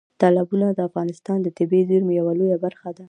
[0.21, 2.99] تالابونه د افغانستان د طبیعي زیرمو یوه لویه برخه ده.